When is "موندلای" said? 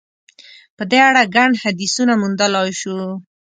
2.21-2.69